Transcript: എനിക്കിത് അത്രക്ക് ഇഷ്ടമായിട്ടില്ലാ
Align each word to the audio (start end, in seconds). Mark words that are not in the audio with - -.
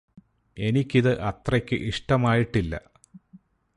എനിക്കിത് 0.57 1.19
അത്രക്ക് 1.21 1.75
ഇഷ്ടമായിട്ടില്ലാ 1.89 2.81